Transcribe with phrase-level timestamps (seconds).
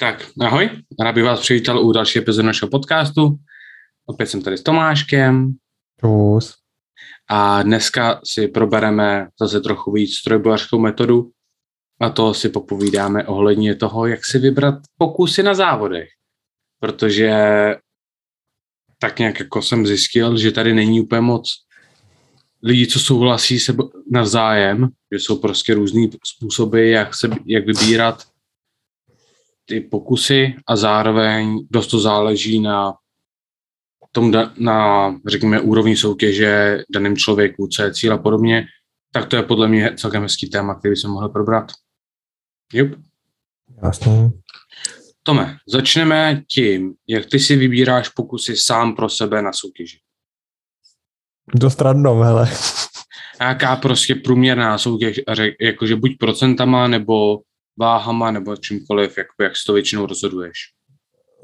[0.00, 3.36] Tak, ahoj, rád bych vás přivítal u další epizody našeho podcastu.
[4.06, 5.54] Opět jsem tady s Tomáškem.
[6.00, 6.54] Čus.
[7.30, 11.30] A dneska si probereme zase trochu víc strojbovařskou metodu
[12.00, 16.08] a to si popovídáme ohledně toho, jak si vybrat pokusy na závodech.
[16.80, 17.32] Protože
[18.98, 21.48] tak nějak jako jsem zjistil, že tady není úplně moc
[22.62, 23.76] lidí, co souhlasí se
[24.10, 28.24] navzájem, že jsou prostě různý způsoby, jak, se, jak vybírat
[29.68, 32.94] ty pokusy a zároveň dost to záleží na
[34.12, 38.66] tom, na, řekněme, úrovni soutěže, daném člověku, co je cíl a podobně,
[39.12, 41.72] tak to je podle mě celkem hezký téma, který bychom mohli probrat.
[42.72, 42.94] Jup.
[43.82, 44.30] Jasně.
[45.22, 49.98] Tome, začneme tím, jak ty si vybíráš pokusy sám pro sebe na soutěži.
[51.54, 52.50] Dost random, hele.
[53.40, 55.20] Jaká prostě průměrná soutěž,
[55.60, 57.40] jakože buď procentama, nebo
[57.78, 60.58] váhama, nebo čímkoliv, jak, jak si to většinou rozhoduješ?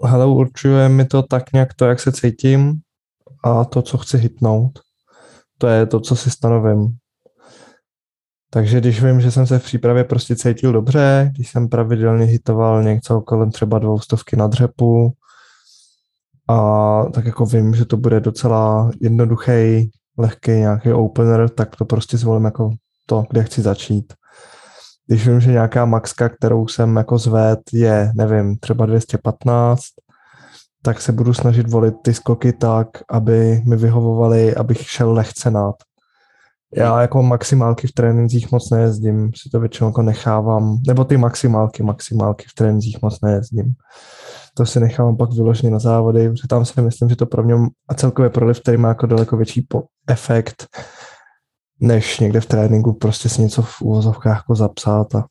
[0.05, 2.75] Hele, určuje mi to tak nějak to, jak se cítím
[3.45, 4.79] a to, co chci hitnout.
[5.59, 6.97] To je to, co si stanovím.
[8.51, 12.83] Takže když vím, že jsem se v přípravě prostě cítil dobře, když jsem pravidelně hitoval
[12.83, 15.13] něco kolem třeba dvoustovky na dřepu,
[16.49, 22.17] a tak jako vím, že to bude docela jednoduchý, lehký nějaký opener, tak to prostě
[22.17, 22.71] zvolím jako
[23.07, 24.13] to, kde chci začít.
[25.07, 29.81] Když vím, že nějaká maxka, kterou jsem jako zved, je, nevím, třeba 215,
[30.83, 35.75] tak se budu snažit volit ty skoky tak, aby mi vyhovovaly, abych šel lehce nad.
[36.77, 41.83] Já jako maximálky v trénincích moc nejezdím, si to většinou jako nechávám, nebo ty maximálky,
[41.83, 43.73] maximálky v trénincích moc nejezdím.
[44.55, 47.55] To si nechávám pak vyloženě na závody, protože tam si myslím, že to pro mě
[47.89, 50.67] a celkově pro který má jako daleko větší po efekt,
[51.81, 55.15] než někde v tréninku prostě si něco v úvozovkách jako zapsat.
[55.15, 55.27] A...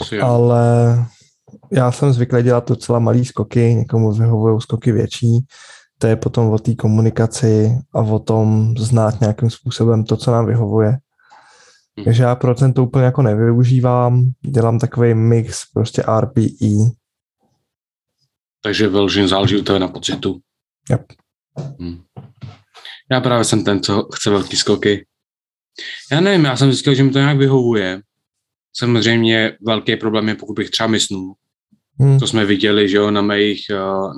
[0.00, 0.98] Asi Ale
[1.72, 5.46] já jsem zvyklý dělat docela malý skoky, někomu vyhovují skoky větší,
[5.98, 10.46] to je potom o té komunikaci a o tom znát nějakým způsobem to, co nám
[10.46, 10.88] vyhovuje.
[11.96, 12.04] Hmm.
[12.04, 16.90] Takže já procent úplně jako nevyužívám, dělám takový mix prostě RPE.
[18.62, 20.40] Takže vyloženě záleží u tebe na pocitu.
[20.90, 21.04] Yep.
[21.80, 22.02] Hmm.
[23.10, 25.06] Já právě jsem ten, co chce velký skoky.
[26.12, 28.00] Já nevím, já jsem zjistil, že mi to nějak vyhovuje.
[28.76, 31.34] Samozřejmě velký problém je, pokud bych třeba mysnul.
[32.00, 32.18] Hmm.
[32.18, 33.64] To jsme viděli, že jo, na mých,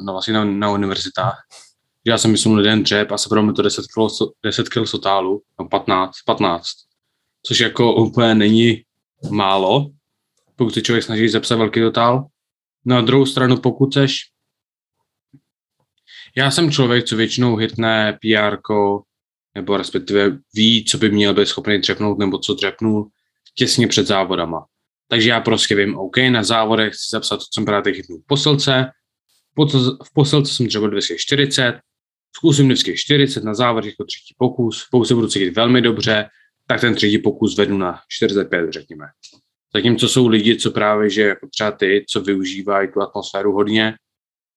[0.05, 1.37] no vlastně na, na univerzitách
[2.07, 5.69] já jsem myslel jeden dřep a sebralo mi to 10 kg, 10 kg sotálu, no
[5.69, 6.67] 15, 15,
[7.47, 8.83] což jako úplně není
[9.31, 9.91] málo,
[10.57, 12.27] pokud se člověk snaží zepsat velký totál.
[12.85, 14.17] Na druhou stranu, pokud seš,
[16.37, 18.57] já jsem člověk, co většinou hitne PR,
[19.55, 23.09] nebo respektive ví, co by měl být schopný dřepnout, nebo co dřepnul
[23.55, 24.67] těsně před závodama.
[25.09, 28.87] Takže já prostě vím, OK, na závodech chci zapsat, co jsem právě hitnul v posilce,
[30.05, 31.81] v posilce jsem třeba 240,
[32.37, 36.29] zkusím vždycky 40 na závěr jako třetí pokus, pokud se budu cítit velmi dobře,
[36.67, 39.07] tak ten třetí pokus vednu na 45, řekněme.
[39.75, 43.95] Zatímco jsou lidi, co právě, že jako třeba ty, co využívají tu atmosféru hodně,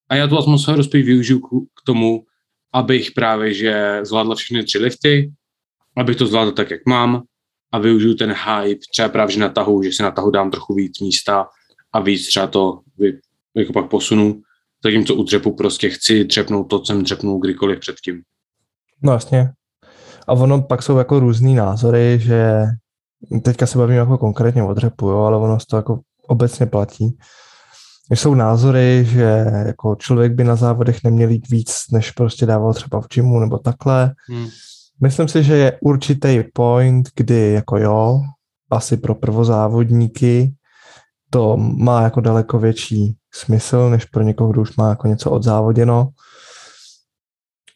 [0.08, 2.24] a já tu atmosféru spíš využiju k tomu,
[2.72, 5.32] abych právě, že zvládla všechny tři lifty,
[5.96, 7.22] abych to zvládl tak, jak mám
[7.72, 11.00] a využiju ten hype třeba právě na tahu, že si na tahu dám trochu víc
[11.00, 11.46] místa
[11.92, 12.80] a víc třeba to
[13.54, 14.42] jako pak posunu
[14.84, 18.22] zatímco u dřepu prostě chci dřepnout to, co jsem dřepnul kdykoliv předtím.
[19.02, 19.50] No jasně.
[20.28, 22.64] A ono pak jsou jako různý názory, že
[23.44, 27.18] teďka se bavím jako konkrétně o dřepu, jo, ale ono to jako obecně platí.
[28.10, 33.00] Jsou názory, že jako člověk by na závodech neměl jít víc, než prostě dával třeba
[33.00, 34.14] v gymu nebo takhle.
[34.28, 34.46] Hmm.
[35.00, 38.20] Myslím si, že je určitý point, kdy jako jo,
[38.70, 40.54] asi pro prvozávodníky
[41.30, 46.08] to má jako daleko větší smysl, než pro někoho, kdo už má jako něco odzávoděno.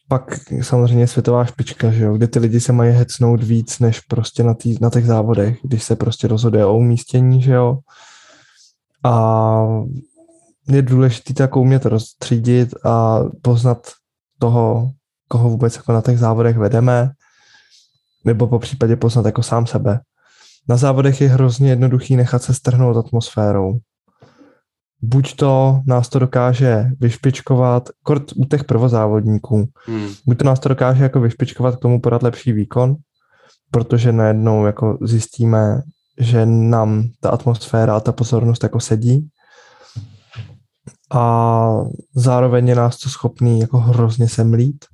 [0.08, 0.22] Pak
[0.62, 4.54] samozřejmě světová špička, že jo, kde ty lidi se mají hecnout víc, než prostě na,
[4.54, 7.78] tý, na těch závodech, když se prostě rozhoduje o umístění, že jo.
[9.04, 9.66] A
[10.68, 13.92] je důležité to jako umět rozstřídit a poznat
[14.38, 14.90] toho,
[15.28, 17.10] koho vůbec jako na těch závodech vedeme,
[18.24, 20.00] nebo po případě poznat jako sám sebe.
[20.68, 23.78] Na závodech je hrozně jednoduchý nechat se strhnout atmosférou
[25.02, 30.08] buď to nás to dokáže vyšpičkovat, kort u těch prvozávodníků, hmm.
[30.26, 32.96] buď to nás to dokáže jako vyšpičkovat k tomu podat lepší výkon,
[33.70, 35.82] protože najednou jako zjistíme,
[36.18, 39.28] že nám ta atmosféra a ta pozornost jako sedí
[41.10, 41.84] a
[42.14, 44.84] zároveň je nás to schopný jako hrozně semlít,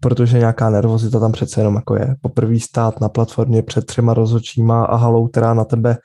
[0.00, 2.14] protože nějaká nervozita tam přece jenom jako je.
[2.22, 5.98] Poprvý stát na platformě před třema rozhodčíma a halou, která na tebe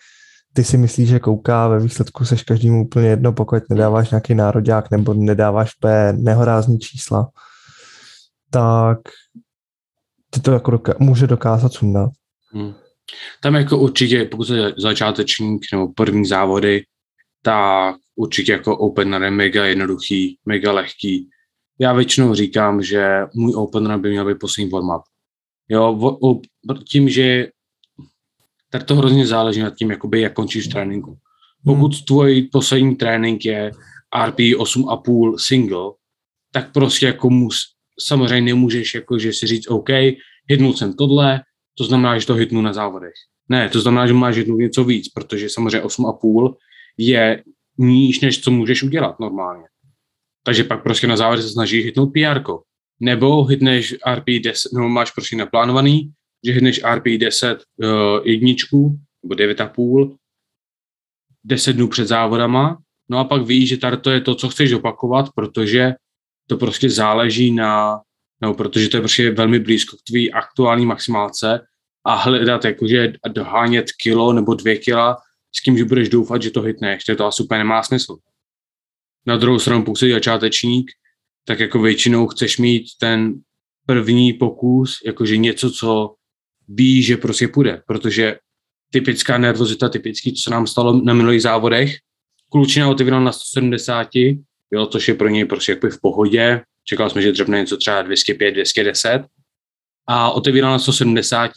[0.54, 4.92] ty si myslíš, že kouká, ve výsledku seš každému úplně jedno, pokud nedáváš nějaký národák
[4.92, 7.30] nebo nedáváš P nehorázní čísla,
[8.50, 9.00] tak
[10.30, 12.10] ty to jako doká- může dokázat sundat.
[12.54, 12.74] Hmm.
[13.42, 16.82] Tam jako určitě, pokud je začátečník nebo první závody,
[17.44, 21.30] tak určitě jako opener je mega jednoduchý, mega lehký.
[21.80, 25.02] Já většinou říkám, že můj opener by měl být poslední warm-up.
[25.70, 26.42] Jo, o, o,
[26.88, 27.48] tím, že
[28.70, 31.18] tak to hrozně záleží nad tím, jakoby, jak končíš tréninku.
[31.66, 32.04] Pokud hmm.
[32.08, 33.72] tvůj poslední trénink je
[34.26, 35.92] RP 8,5 single,
[36.52, 37.58] tak prostě jako mus,
[38.00, 39.90] samozřejmě nemůžeš jako, že si říct OK,
[40.50, 41.42] hitnul jsem tohle,
[41.78, 43.14] to znamená, že to hitnu na závodech.
[43.50, 46.54] Ne, to znamená, že máš hitnout něco víc, protože samozřejmě 8,5
[46.98, 47.44] je
[47.78, 49.64] níž, než co můžeš udělat normálně.
[50.44, 52.42] Takže pak prostě na závodě se snažíš hitnout PR.
[53.00, 56.12] Nebo hitneš RP 10, nebo máš prostě naplánovaný,
[56.46, 57.88] že hitneš RP 10 uh,
[58.24, 60.16] jedničku, nebo 9,5,
[61.44, 62.78] 10 dnů před závodama,
[63.10, 65.94] no a pak víš, že tady to je to, co chceš opakovat, protože
[66.48, 68.02] to prostě záleží na,
[68.42, 71.60] no, protože to je prostě velmi blízko k tvý aktuální maximálce
[72.06, 75.18] a hledat jakože dohánět kilo nebo dvě kila
[75.56, 78.18] s tím, že budeš doufat, že to hitneš, to, to asi úplně nemá smysl.
[79.26, 80.92] Na druhou stranu, pokud jsi začátečník,
[81.46, 83.34] tak jako většinou chceš mít ten
[83.86, 86.16] první pokus, jakože něco, co
[86.68, 88.38] ví, že prostě půjde, protože
[88.92, 91.96] typická nervozita, typický, co se nám stalo na minulých závodech,
[92.52, 94.08] klučina otevíral na 170,
[94.72, 98.02] jo, což je pro něj prostě jako v pohodě, čekal jsme, že dřepne něco třeba
[98.02, 99.26] 205, 210
[100.08, 101.52] a otevíral na 170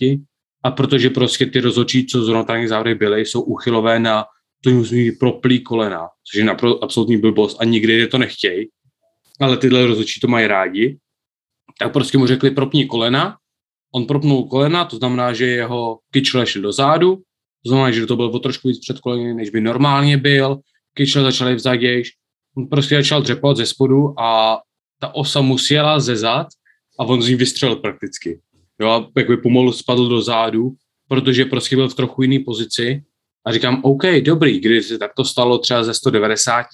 [0.62, 4.24] a protože prostě ty rozhodčí, co zrovna tady závody byly, jsou uchylové na
[4.62, 8.68] to jim musí proplý kolena, což je napr- absolutní blbost a nikdy je to nechtějí,
[9.40, 10.98] ale tyhle rozhodčí to mají rádi,
[11.78, 13.36] tak prostě mu řekli propni kolena,
[13.94, 17.16] on propnul kolena, to znamená, že jeho kyčle šel do zádu,
[17.64, 20.58] to znamená, že to byl o trošku víc před koleny, než by normálně byl,
[20.94, 22.10] kyčle začaly vzadějš,
[22.56, 24.58] on prostě začal dřepat ze spodu a
[25.00, 26.46] ta osa mu sjela ze zad
[26.98, 28.40] a on z ní vystřelil prakticky.
[28.80, 30.72] Jo, a by pomalu spadl do zádu,
[31.08, 33.04] protože prostě byl v trochu jiný pozici
[33.46, 36.66] a říkám, OK, dobrý, když se takto stalo třeba ze 190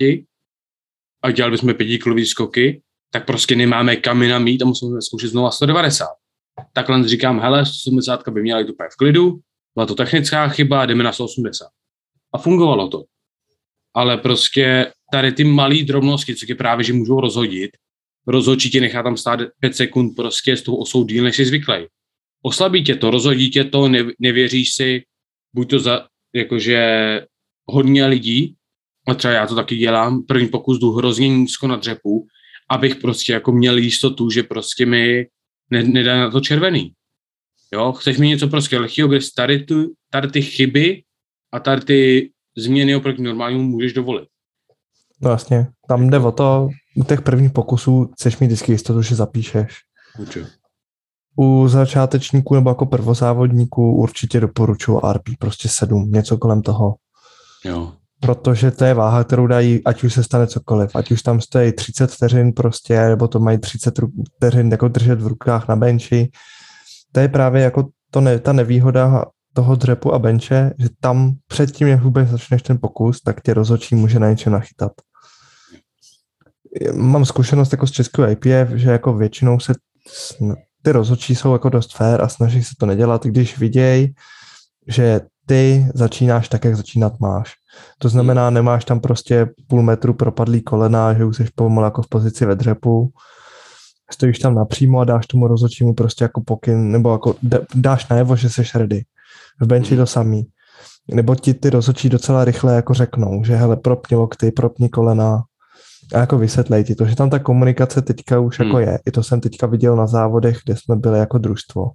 [1.22, 5.50] a dělali bychom pětikilový skoky, tak prostě nemáme kam jinam mít a musíme zkoušet znovu
[5.50, 6.08] 190.
[6.72, 9.40] Takhle říkám, hele, 180 by měla jít úplně v klidu,
[9.74, 11.68] byla to technická chyba, jdeme na 180.
[12.34, 13.04] A fungovalo to.
[13.94, 17.70] Ale prostě tady ty malé drobnosti, co je právě, že můžou rozhodit,
[18.26, 21.86] rozhodčí tě nechá tam stát 5 sekund prostě s tou osou díl, než jsi zvyklý.
[22.42, 23.88] Oslabí tě to, rozhodí tě to,
[24.18, 25.02] nevěříš si,
[25.54, 27.20] buď to za, jakože
[27.66, 28.54] hodně lidí,
[29.08, 32.26] a třeba já to taky dělám, první pokus jdu hrozně nízko na dřepu,
[32.70, 35.26] abych prostě jako měl jistotu, že prostě mi
[35.70, 36.92] ne, nedá na to červený.
[37.72, 41.02] Jo, chceš mi něco prostě lehkého, kde tady, tu, tady ty chyby
[41.52, 44.28] a tady ty změny oproti normálnímu můžeš dovolit.
[45.20, 49.14] No jasně, tam jde o to, u těch prvních pokusů chceš mít vždycky jistotu, že
[49.14, 49.74] zapíšeš.
[50.18, 50.46] Určitě.
[51.36, 56.94] U začátečníků nebo jako prvozávodníků určitě doporučuji RP, prostě sedm, něco kolem toho.
[57.64, 57.92] Jo.
[58.20, 61.72] Protože to je váha, kterou dají, ať už se stane cokoliv, ať už tam stojí
[61.72, 64.00] 30 vteřin prostě, nebo to mají 30
[64.36, 66.30] vteřin jako držet v rukách na benči.
[67.12, 71.88] To je právě jako to ne, ta nevýhoda toho dřepu a benče, že tam předtím,
[71.88, 74.92] jak vůbec začneš ten pokus, tak tě rozhodčí může na něčem nachytat.
[76.94, 79.74] Mám zkušenost jako z českého IPF, že jako většinou se
[80.82, 84.14] ty rozhodčí jsou jako dost fair a snaží se to nedělat, když vidějí,
[84.88, 87.52] že ty začínáš tak, jak začínat máš.
[87.98, 92.08] To znamená, nemáš tam prostě půl metru propadlý kolena, že už jsi pomalu jako v
[92.08, 93.10] pozici ve dřepu,
[94.12, 97.34] stojíš tam napřímo a dáš tomu rozhodčímu prostě jako pokyn, nebo jako
[97.74, 99.02] dáš najevo, že jsi ready.
[99.60, 100.46] V benchi to samý.
[101.10, 105.42] Nebo ti ty rozhodčí docela rychle jako řeknou, že hele, propni lokty, propni kolena,
[106.14, 108.80] a jako vysvětlej ti to, že tam ta komunikace teďka už jako hmm.
[108.80, 108.98] jako je.
[109.06, 111.90] I to jsem teďka viděl na závodech, kde jsme byli jako družstvo.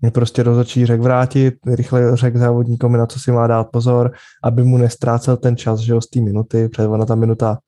[0.00, 4.12] Mě prostě rozhodčí řek vrátit, rychle řek závodníkovi, na co si má dát pozor,
[4.44, 7.58] aby mu nestrácel ten čas, že jo, z té minuty, protože ona ta minuta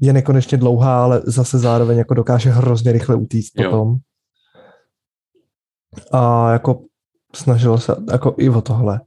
[0.00, 3.70] je nekonečně dlouhá, ale zase zároveň jako dokáže hrozně rychle utíct jo.
[3.70, 3.96] potom.
[6.12, 6.80] A jako
[7.34, 9.00] snažilo se jako i o tohle.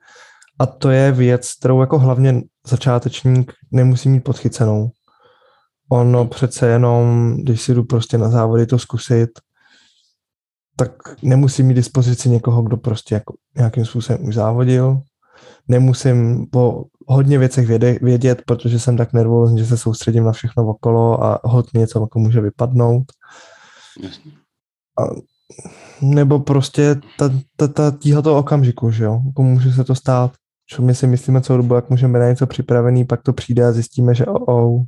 [0.60, 4.90] A to je věc, kterou jako hlavně začátečník nemusí mít podchycenou.
[5.92, 9.30] Ono přece jenom, když si jdu prostě na závody to zkusit,
[10.76, 10.92] tak
[11.24, 15.02] nemusím mít dispozici někoho, kdo prostě jako nějakým způsobem už závodil.
[15.68, 20.68] Nemusím po hodně věcech vědět, vědět, protože jsem tak nervózní, že se soustředím na všechno
[20.68, 23.04] okolo a hodně něco jako může vypadnout.
[25.00, 25.04] A,
[26.02, 30.32] nebo prostě ta, ta, ta tíha toho okamžiku, že jo, jako může se to stát.
[30.72, 33.72] Čo my si myslíme celou dobu, jak můžeme na něco připravený, pak to přijde a
[33.72, 34.82] zjistíme, že oh, oh.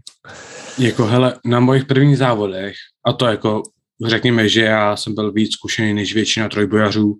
[0.79, 3.63] Jako hele, na mojich prvních závodech, a to jako
[4.07, 7.19] řekněme, že já jsem byl víc zkušený než většina trojbojařů,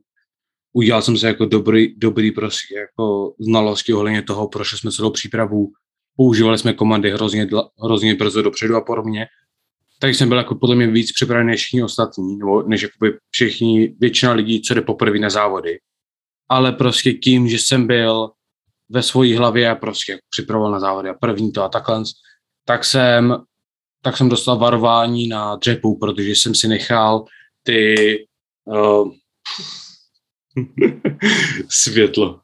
[0.74, 5.72] udělal jsem se jako dobrý, dobrý prostě jako znalosti ohledně toho, prošli jsme celou přípravu,
[6.16, 7.48] používali jsme komandy hrozně,
[7.84, 9.28] hrozně brzo dopředu a podobně.
[10.00, 13.96] Tak jsem byl jako podle mě víc připravený než všichni ostatní, nebo než jakoby všichni,
[14.00, 15.80] většina lidí, co jde poprvé na závody.
[16.50, 18.32] Ale prostě tím, že jsem byl
[18.92, 22.04] ve své hlavě a prostě připravoval na závody a první to a takhle,
[22.66, 23.38] tak jsem,
[24.04, 27.26] tak jsem dostal varování na dřepu, protože jsem si nechal
[27.64, 27.96] ty
[28.66, 29.12] uh,
[31.70, 32.40] světlo.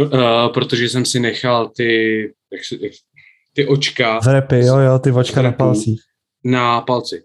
[0.00, 2.22] Uh, protože jsem si nechal ty,
[2.52, 2.92] jak se, jak,
[3.54, 4.20] ty očka.
[4.20, 6.00] Zrepy, jo, jo, ty očka na palcích.
[6.44, 7.22] Na palci.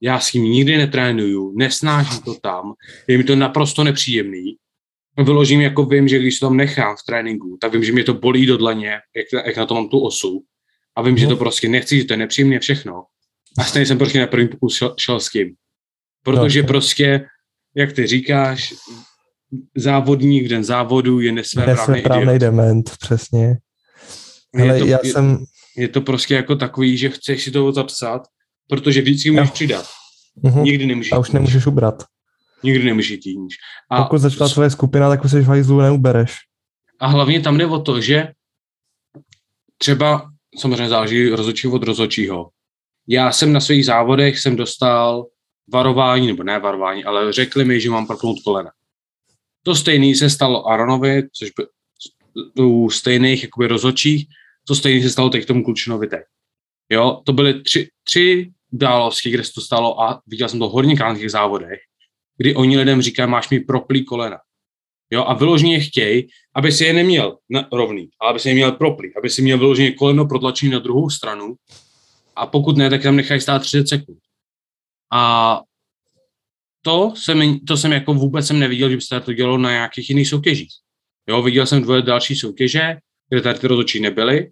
[0.00, 2.72] Já s tím nikdy netrénuju, nesnážím to tam,
[3.08, 4.56] je mi to naprosto nepříjemný.
[5.18, 8.14] Vyložím, jako vím, že když to tam nechám v tréninku, tak vím, že mě to
[8.14, 10.44] bolí do dlaně, jak, jak na to mám tu osu.
[10.96, 11.18] A vím, no.
[11.18, 13.04] že to prostě nechci, že to je nepříjemné všechno.
[13.58, 15.54] A stejně jsem prostě na první pokus šel, šel s tím.
[16.24, 17.26] Protože no, prostě,
[17.74, 18.74] jak ty říkáš,
[19.76, 23.56] závodník den závodu je nesvéprávný Nesvéprávný dement, přesně.
[24.54, 25.44] Ale je to, já je, jsem...
[25.76, 28.22] je to prostě jako takový, že chceš si toho zapsat,
[28.68, 29.86] protože vždycky můžeš přidat.
[30.42, 30.64] Mhm.
[30.64, 32.04] Nikdy nemůžeš A už nemůžeš ubrat.
[32.64, 33.54] Nikdy nemůžeš jít níž.
[33.90, 36.34] A, Pokud začala tvoje skupina, tak už se v hajzlu neubereš.
[37.00, 38.28] a hlavně tam jde o to, že
[39.78, 42.50] třeba samozřejmě záleží rozhodčí od rozhodčího.
[43.08, 45.26] Já jsem na svých závodech jsem dostal
[45.72, 48.70] varování, nebo ne varování, ale řekli mi, že mám prknout kolena.
[49.62, 51.64] To stejné se stalo Aronovi, což by,
[52.64, 54.26] u stejných jakoby rozhodčích,
[54.66, 56.20] to stejné se stalo teď tomu Klučinovi teď.
[56.90, 60.94] Jo, to byly tři, tři události, kde se to stalo a viděl jsem to hodně
[60.94, 61.78] na těch závodech,
[62.36, 64.38] kdy oni lidem říkají, máš mi proplý kolena.
[65.10, 68.72] Jo, a vyloženě chtějí, aby si je neměl na, rovný, ale aby si je měl
[68.72, 71.54] proplý, aby si měl vyloženě koleno protlačené na druhou stranu
[72.36, 74.18] a pokud ne, tak tam nechají stát 30 sekund.
[75.12, 75.60] A
[76.82, 80.10] to jsem, to jsem jako vůbec jsem neviděl, že by se to dělalo na nějakých
[80.10, 80.72] jiných soutěžích.
[81.28, 82.96] Jo, viděl jsem dvoje další soutěže,
[83.28, 84.50] kde tady ty rozhodčí nebyly,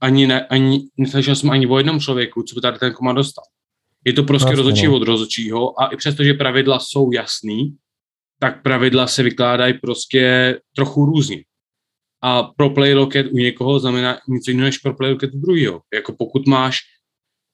[0.00, 3.44] ani, ne, ani neslyšel jsem ani o jednom člověku, co by tady ten komand dostal.
[4.04, 4.96] Je to prostě Vlastně, rozhodčí no.
[4.96, 7.76] od rozhodčího a i přesto, že pravidla jsou jasný,
[8.38, 11.44] tak pravidla se vykládají prostě trochu různě.
[12.22, 15.80] A pro play locket u někoho znamená něco jiného než pro play locket u druhého.
[15.94, 16.78] Jako pokud máš,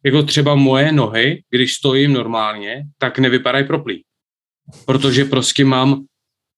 [0.04, 4.04] jako třeba moje nohy, když stojím normálně, tak nevypadají proplý.
[4.84, 6.04] Protože prostě mám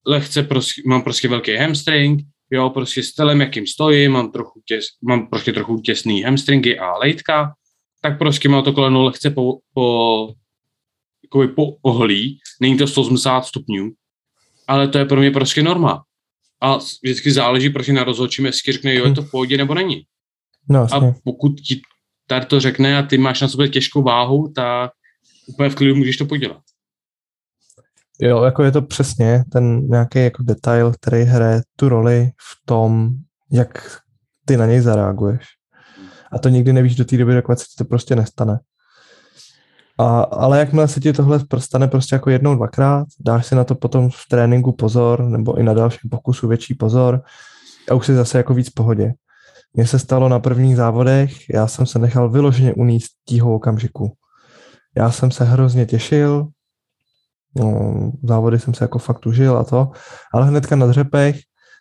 [0.06, 5.26] lehce, prostě, mám prostě velký hamstring, jo, prostě stylem, jakým stojím, mám, trochu těs, mám
[5.26, 7.52] prostě trochu těsný hamstringy a lejtka,
[8.00, 10.34] tak prostě mám to koleno lehce po, po,
[11.24, 13.90] jakoby po ohlí, není to 180 stupňů,
[14.68, 16.04] ale to je pro mě prostě norma.
[16.60, 20.02] A vždycky záleží prostě na rozhodčím, jestli řekne, jo, je to v pohodě nebo není.
[20.68, 21.80] No, A pokud ti
[22.26, 24.90] tady to řekne a ty máš na sobě těžkou váhu, tak
[25.46, 26.62] úplně v klidu můžeš to podělat.
[28.20, 33.10] Jo, jako je to přesně ten nějaký jako detail, který hraje tu roli v tom,
[33.52, 34.00] jak
[34.44, 35.57] ty na něj zareaguješ.
[36.32, 38.58] A to nikdy nevíš do té doby, dokud se ti to prostě nestane.
[39.98, 43.74] A, ale jakmile se ti tohle stane prostě jako jednou, dvakrát, dáš si na to
[43.74, 47.22] potom v tréninku pozor, nebo i na dalším pokusu větší pozor
[47.90, 49.12] a už si zase jako víc v pohodě.
[49.74, 54.12] Mně se stalo na prvních závodech, já jsem se nechal vyloženě uníst tího okamžiku.
[54.96, 56.48] Já jsem se hrozně těšil,
[57.56, 59.90] no, závody jsem se jako fakt užil a to,
[60.34, 61.36] ale hnedka na dřepech,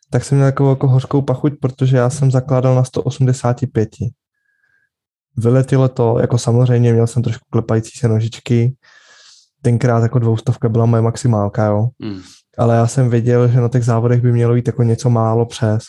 [0.10, 3.90] tak jsem měl takovou jako hořkou pachuť, protože já jsem zakládal na 185.
[5.38, 8.76] Vyletělo to, jako samozřejmě měl jsem trošku klepající se nožičky,
[9.62, 11.88] tenkrát jako dvoustovka byla moje maximálka, jo.
[12.02, 12.22] Hmm.
[12.58, 15.84] Ale já jsem věděl, že na těch závodech by mělo jít jako něco málo přes.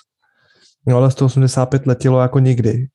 [0.86, 2.86] No ale 185 letělo jako nikdy.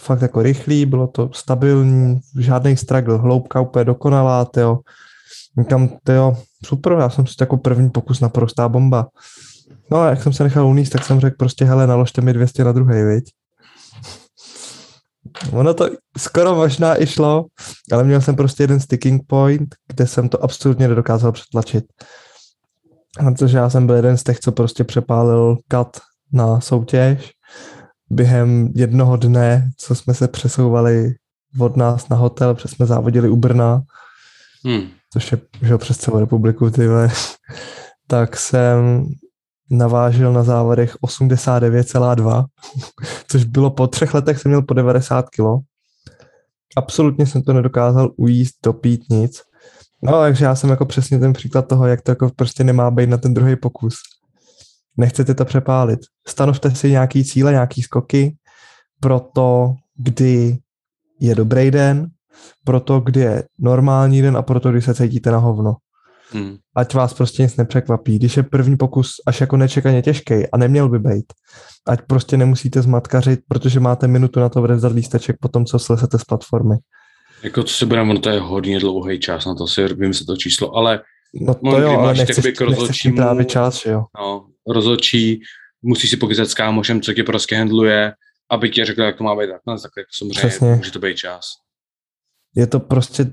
[0.00, 4.78] Fakt jako rychlý, bylo to stabilní, žádný struggle, hloubka úplně dokonalá, tyjo.
[5.68, 9.06] Tam, tyjo, super, já jsem si jako první pokus na prostá bomba.
[9.90, 12.64] No a jak jsem se nechal uníst, tak jsem řekl prostě, hele, naložte mi 200
[12.64, 13.24] na druhý, viď?
[15.52, 17.44] Ono to skoro možná i šlo,
[17.92, 21.84] ale měl jsem prostě jeden sticking point, kde jsem to absolutně nedokázal přetlačit.
[23.24, 26.00] Protože já jsem byl jeden z těch, co prostě přepálil kat
[26.32, 27.32] na soutěž
[28.10, 31.14] během jednoho dne, co jsme se přesouvali
[31.60, 33.82] od nás na hotel, protože jsme závodili u Brna,
[34.66, 34.88] Hmm.
[35.12, 37.10] což je že přes celou republiku, ty vole,
[38.06, 39.06] tak jsem
[39.70, 42.44] navážil na závodech 89,2,
[43.28, 45.58] což bylo po třech letech jsem měl po 90 kilo.
[46.76, 49.42] Absolutně jsem to nedokázal ujíst, dopít nic.
[50.02, 53.08] No, takže já jsem jako přesně ten příklad toho, jak to jako prostě nemá být
[53.08, 53.94] na ten druhý pokus.
[54.96, 56.00] nechcete to přepálit.
[56.28, 58.36] Stanovte si nějaký cíle, nějaký skoky
[59.00, 60.58] pro to, kdy
[61.20, 62.06] je dobrý den,
[62.64, 65.76] pro to, kdy je normální den a pro to, kdy se cítíte na hovno.
[66.30, 66.56] Hmm.
[66.76, 68.18] Ať vás prostě nic nepřekvapí.
[68.18, 71.32] Když je první pokus až jako nečekaně těžký a neměl by být,
[71.88, 76.18] ať prostě nemusíte zmatkařit, protože máte minutu na to odevzdat lísteček po tom, co slesete
[76.18, 76.76] z platformy.
[77.42, 80.24] Jako co se bude, ono to je hodně dlouhý čas na to, si vím se
[80.24, 81.00] to číslo, ale
[81.40, 84.04] No to jo, ale nechceš, nechceš právě čas, že jo.
[84.18, 85.40] No, rozhodčí,
[85.82, 88.12] musí si pokyzet s kámošem, co tě prostě handluje,
[88.50, 90.74] aby ti řekl, jak to má být takhle, tak jako samozřejmě Přesně.
[90.74, 91.46] může to být čas.
[92.56, 93.26] Je to prostě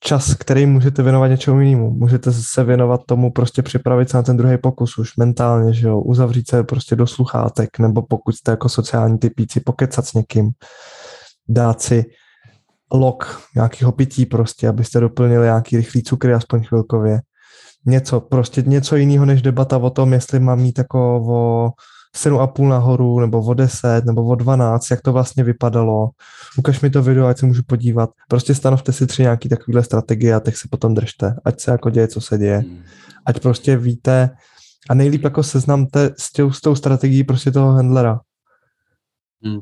[0.00, 1.90] čas, který můžete věnovat něčemu jinému.
[1.90, 6.00] Můžete se věnovat tomu prostě připravit se na ten druhý pokus už mentálně, že jo,
[6.00, 10.50] uzavřít se prostě do sluchátek, nebo pokud jste jako sociální typíci, pokecat s někým,
[11.48, 12.04] dát si
[12.92, 17.20] lok nějakého pití prostě, abyste doplnili nějaký rychlý cukry aspoň chvilkově.
[17.86, 21.70] Něco, prostě něco jiného než debata o tom, jestli mám mít jako o
[22.16, 26.08] 7,5 nahoru, nebo o 10, nebo o 12, jak to vlastně vypadalo.
[26.58, 28.10] Ukaž mi to video, ať se můžu podívat.
[28.28, 31.34] Prostě stanovte si tři nějaký takovýhle strategie a teď se potom držte.
[31.44, 32.58] Ať se jako děje, co se děje.
[32.58, 32.84] Hmm.
[33.26, 34.30] Ať prostě víte
[34.90, 38.20] a nejlíp jako seznamte s, tě, s tou strategií prostě toho handlera.
[39.44, 39.60] Hmm.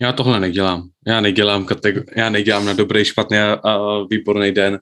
[0.00, 0.88] Já tohle nedělám.
[1.06, 4.78] Já nedělám, kategor- já nedělám na dobrý, špatný a, a výborný den.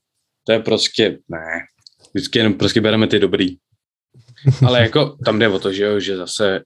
[0.47, 1.61] To je prostě, ne,
[2.15, 3.57] Vždycky jenom prostě bereme ty dobrý.
[4.67, 6.61] Ale jako tam jde o to, že jo, že zase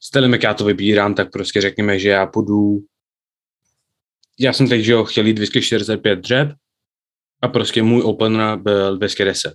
[0.00, 2.78] stylem, jak já to vybírám, tak prostě řekněme, že já půjdu
[4.38, 6.48] já jsem teď, že jo, chtěl jít 245 dřeb
[7.42, 9.54] a prostě můj opener byl 210.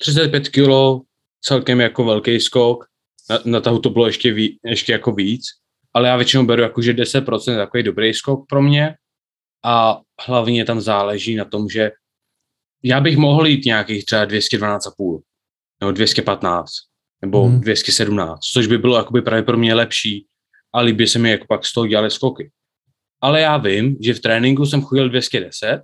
[0.00, 1.04] 35 kg,
[1.40, 2.84] celkem jako velký skok,
[3.30, 5.42] na, na tahu to bylo ještě, ví, ještě jako víc,
[5.94, 8.94] ale já většinou beru jako, že 10% je takový dobrý skok pro mě
[9.64, 11.90] a hlavně tam záleží na tom, že
[12.82, 15.20] já bych mohl jít nějakých třeba 212,5
[15.80, 16.70] nebo 215
[17.22, 17.60] nebo hmm.
[17.60, 20.26] 217, což by bylo jakoby právě pro mě lepší
[20.74, 22.50] a líbí se mi, jak pak z toho dělali skoky.
[23.20, 25.82] Ale já vím, že v tréninku jsem chodil 210,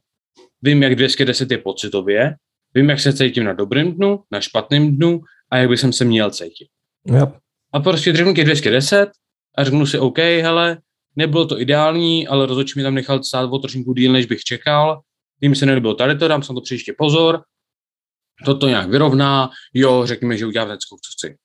[0.63, 2.35] vím, jak 210 je pocitově,
[2.75, 5.21] vím, jak se cítím na dobrém dnu, na špatném dnu
[5.51, 6.69] a jak by jsem se měl cítit.
[7.13, 7.29] Yep.
[7.73, 9.11] A prostě dřevnu je 210
[9.59, 10.79] a řeknu si, OK, hele,
[11.17, 15.01] nebylo to ideální, ale rozhodčí mi tam nechal stát o trošku díl, než bych čekal,
[15.41, 17.43] Tým se nelíbilo tady to, dám se na to příště pozor,
[18.45, 21.37] toto nějak vyrovná, jo, řekněme, že udělám ten skok, co chci.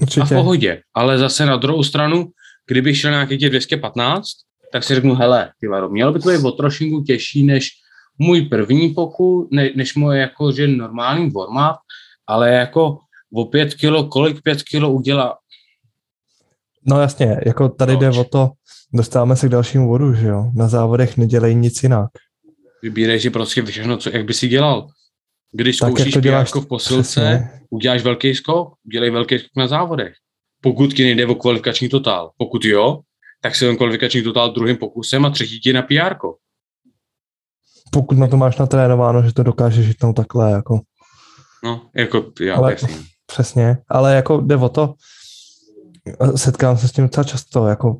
[0.00, 0.20] Určitě.
[0.20, 2.30] A v pohodě, ale zase na druhou stranu,
[2.66, 4.28] kdybych šel nějaký těch 215,
[4.72, 7.70] tak si řeknu, hele, ty varo, mělo by to být o trošinku těžší než
[8.18, 11.76] můj první pokus, ne, než moje jako, že normální format,
[12.26, 12.98] ale jako
[13.34, 15.38] o pět kilo, kolik pět kilo udělá?
[16.86, 18.00] No jasně, jako tady Proč?
[18.00, 18.50] jde o to,
[18.92, 22.10] dostáváme se k dalšímu vodu, že jo, na závodech nedělej nic jinak.
[22.82, 24.88] Vybírej si prostě všechno, co, jak by si dělal.
[25.52, 27.60] Když tak zkoušíš děláš v posilce, přesně.
[27.70, 30.14] uděláš velký skok, udělej velký skok na závodech.
[30.60, 32.30] Pokud ti nejde o kvalifikační totál.
[32.36, 33.00] Pokud jo,
[33.42, 36.14] tak si ten kvalifikační totál druhým pokusem a třetí ti na PR.
[37.92, 40.80] Pokud na to máš natrénováno, že to dokážeš žít takhle, jako.
[41.64, 42.76] No, jako já, ale,
[43.26, 44.94] Přesně, ale jako jde o to,
[46.36, 47.98] setkám se s tím docela často, jako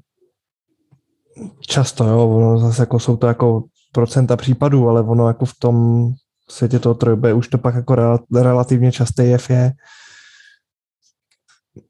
[1.61, 6.09] často, jo, ono zase jako jsou to jako procenta případů, ale ono jako v tom
[6.51, 9.73] světě toho trojbe už to pak jako relativně častý jev je.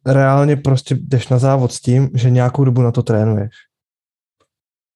[0.06, 3.50] Reálně prostě jdeš na závod s tím, že nějakou dobu na to trénuješ.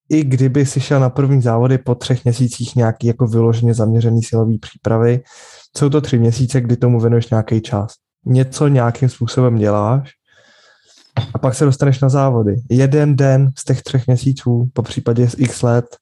[0.08, 4.58] I kdyby si šel na první závody po třech měsících nějaký jako vyloženě zaměřený silový
[4.58, 5.22] přípravy,
[5.76, 7.92] jsou to tři měsíce, kdy tomu věnuješ nějaký čas.
[8.26, 10.10] Něco nějakým způsobem děláš
[11.34, 12.56] a pak se dostaneš na závody.
[12.70, 15.96] Jeden den z těch třech měsíců, po případě z x let,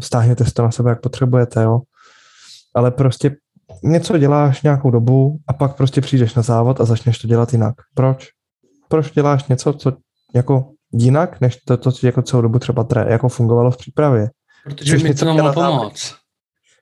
[0.00, 1.80] stáhněte si to na sebe, jak potřebujete, jo.
[2.74, 3.36] Ale prostě
[3.82, 7.74] něco děláš nějakou dobu a pak prostě přijdeš na závod a začneš to dělat jinak.
[7.94, 8.28] Proč?
[8.88, 9.92] Proč děláš něco, co
[10.34, 14.30] jako jinak, než to, to co jako celou dobu třeba tre, jako fungovalo v přípravě?
[14.64, 16.14] Protože mi to nám pomoc.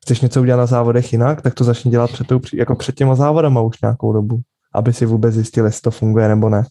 [0.02, 3.14] Chceš něco udělat na závodech jinak, tak to začni dělat před, tou, jako před těma
[3.14, 4.40] závodama už nějakou dobu,
[4.74, 6.62] aby si vůbec zjistil, jestli to funguje nebo ne.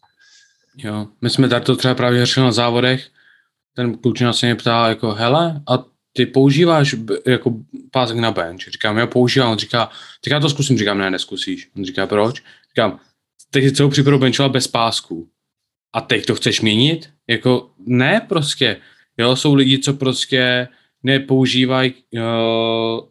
[0.77, 3.08] Jo, my jsme tady to třeba právě řešili na závodech,
[3.75, 5.77] ten klučina se mě ptá jako, hele, a
[6.19, 7.53] ty používáš jako
[7.91, 8.62] pásek na bench.
[8.71, 9.51] Říkám, já používám.
[9.51, 9.86] On říká,
[10.23, 10.77] tak já to zkusím.
[10.77, 11.69] Říkám, ne, neskusíš.
[11.77, 12.43] On říká, proč?
[12.69, 12.99] Říkám,
[13.51, 15.29] teď si celou přípravu benchovat bez pásku.
[15.93, 17.10] A teď to chceš měnit?
[17.27, 18.77] Jako, ne prostě.
[19.17, 20.67] Jo, jsou lidi, co prostě
[21.03, 22.21] nepoužívají uh,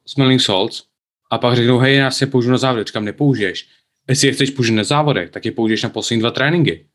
[0.07, 0.85] smelling salts
[1.31, 2.87] a pak řeknou, hej, já si je použiju na závodech.
[2.87, 3.69] Říkám, nepoužiješ.
[4.09, 6.87] Jestli je chceš použít na závodech, tak je použiješ na poslední dva tréninky.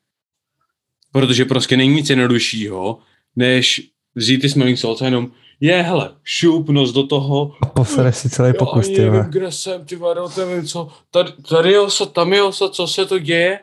[1.11, 2.99] Protože prostě není nic jednoduššího,
[3.35, 5.31] než vzít ty smelling salts a jenom
[5.63, 7.55] je, hele, šup nos do toho.
[7.61, 11.71] A posere si celý pokus, ty nevím, kde jsem, ty vado, nevím co, tady, tady
[11.71, 13.59] je osa, tam je osa, co se to děje,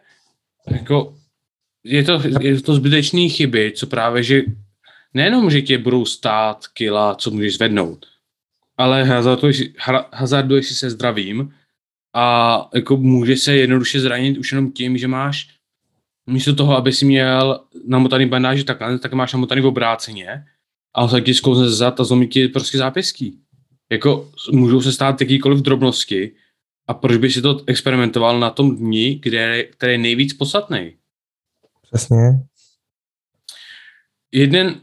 [0.70, 1.14] jako
[1.84, 4.42] je to, je to zbytečný chyby, co právě, že
[5.14, 8.06] nejenom, že tě budou stát kila, co můžeš zvednout,
[8.76, 9.62] ale hazarduješ,
[10.12, 11.54] hazarduješ si se zdravím
[12.16, 15.48] a jako může se jednoduše zranit už jenom tím, že máš
[16.26, 20.44] místo toho, aby si měl namotaný bandáž takhle, tak máš namotaný v obráceně
[20.94, 23.40] a on se ti zkouzne zad a zlomí ti prostě zápěstí.
[23.90, 26.32] Jako můžou se stát jakýkoliv drobnosti
[26.86, 30.96] a proč by si to experimentoval na tom dni, kde, který je nejvíc podstatný?
[31.82, 32.16] Přesně.
[34.32, 34.80] Jeden,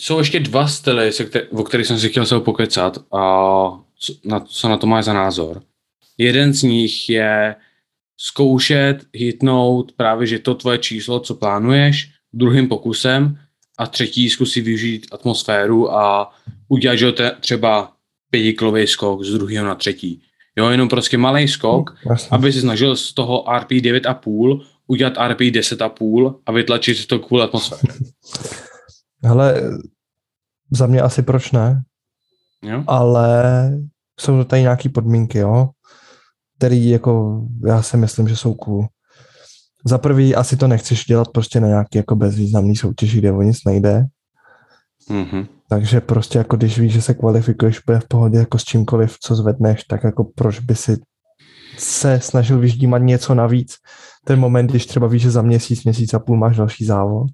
[0.00, 3.20] jsou ještě dva styly, se který, o kterých jsem si chtěl se pokecat a
[3.98, 5.62] co na, co na to máš za názor.
[6.18, 7.56] Jeden z nich je
[8.16, 13.38] zkoušet hitnout právě, že to tvoje číslo, co plánuješ, druhým pokusem
[13.78, 16.32] a třetí zkusí využít atmosféru a
[16.68, 17.92] udělat, že to třeba
[18.30, 20.22] pětikilový skok z druhého na třetí.
[20.56, 22.28] Jo, jenom prostě malý skok, Jasně.
[22.30, 27.88] aby si snažil z toho RP 9,5 udělat RP 10,5 a vytlačit to kvůli atmosféře.
[29.24, 29.62] Hele,
[30.70, 31.82] za mě asi proč ne,
[32.62, 32.84] jo?
[32.86, 33.42] ale
[34.20, 35.68] jsou to tady nějaké podmínky, jo,
[36.56, 38.86] který jako já si myslím, že jsou cool.
[39.84, 43.64] Za prvý asi to nechceš dělat prostě na nějaký jako bezvýznamný soutěži, kde o nic
[43.66, 44.04] nejde.
[45.10, 45.46] Mm-hmm.
[45.68, 49.34] Takže prostě jako když víš, že se kvalifikuješ bude v pohodě jako s čímkoliv, co
[49.34, 50.96] zvedneš, tak jako proč by si
[51.78, 53.76] se snažil vyždímat něco navíc.
[54.24, 57.30] Ten moment, když třeba víš, že za měsíc, měsíc a půl máš další závod.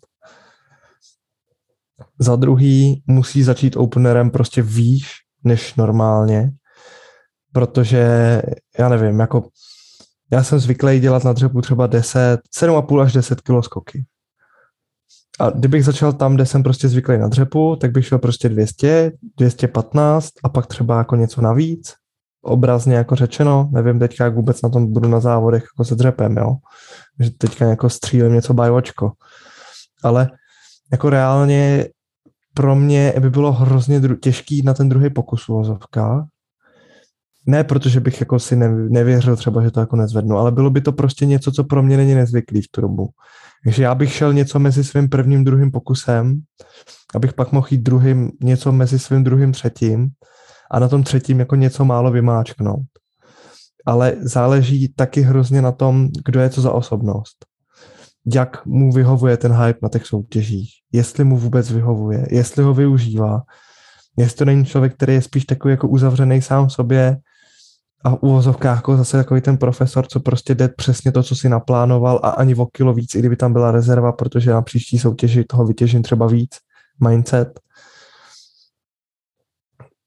[2.18, 5.08] Za druhý musí začít openerem prostě výš
[5.44, 6.50] než normálně,
[7.52, 8.42] protože
[8.78, 9.48] já nevím, jako
[10.32, 14.04] já jsem zvyklý dělat na dřepu třeba 10, 7,5 až 10 kg skoky.
[15.40, 19.12] A kdybych začal tam, kde jsem prostě zvyklý na dřepu, tak bych šel prostě 200,
[19.36, 21.94] 215 a pak třeba jako něco navíc.
[22.42, 26.36] Obrazně jako řečeno, nevím teďka, jak vůbec na tom budu na závodech jako se dřepem,
[26.36, 26.56] jo.
[27.20, 29.12] Že teďka jako střílím něco bajočko.
[30.04, 30.30] Ale
[30.92, 31.88] jako reálně
[32.54, 35.52] pro mě by bylo hrozně dru- těžký na ten druhý pokus v
[37.48, 38.56] Ne, protože bych jako si
[38.88, 41.96] nevěřil třeba, že to jako nezvednu, ale bylo by to prostě něco, co pro mě
[41.96, 43.08] není nezvyklý v tu dobu.
[43.64, 46.40] Takže já bych šel něco mezi svým prvním, druhým pokusem,
[47.14, 50.08] abych pak mohl jít druhým, něco mezi svým druhým, třetím
[50.70, 52.87] a na tom třetím jako něco málo vymáčknout.
[53.87, 57.46] Ale záleží taky hrozně na tom, kdo je to za osobnost.
[58.34, 60.70] Jak mu vyhovuje ten hype na těch soutěžích.
[60.92, 63.42] Jestli mu vůbec vyhovuje, jestli ho využívá.
[64.18, 67.16] Jestli to není člověk, který je spíš takový jako uzavřený sám sobě,
[68.04, 71.48] a v úvozovkách jako zase takový ten profesor, co prostě jde přesně to, co si
[71.48, 75.44] naplánoval a ani o kilo víc, i kdyby tam byla rezerva, protože na příští soutěži
[75.44, 76.50] toho vytěžím třeba víc,
[77.08, 77.61] mindset.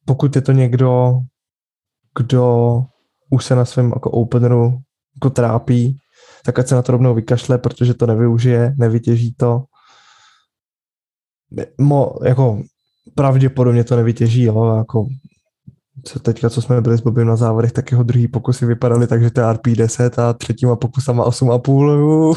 [0.06, 1.20] Pokud je to někdo,
[2.18, 2.78] kdo
[3.30, 4.80] už se na svém jako openeru
[5.16, 5.98] jako trápí,
[6.46, 9.64] tak ať se na to rovnou vykašle, protože to nevyužije, nevytěží to.
[11.78, 12.62] Mo, jako
[13.16, 15.08] pravděpodobně to nevytěží, jo, jako
[16.04, 19.24] co teďka, co jsme byli s Bobem na závodech, tak jeho druhý pokusy vypadaly tak,
[19.24, 22.36] že to je RP10 a třetíma pokusama 8,5.